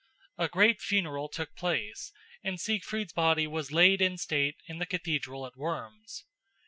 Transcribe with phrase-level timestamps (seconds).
[0.39, 2.11] A great funeral took place
[2.43, 6.25] and Siegfried's body was laid in state in the cathedral at Worms.